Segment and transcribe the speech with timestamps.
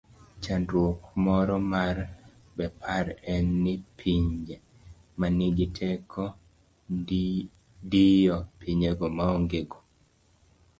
[0.43, 1.95] chandruok moro mar
[2.57, 4.55] Bepar en ni pinye
[5.19, 6.23] manigi teko
[7.91, 9.79] diyo pinyego maongego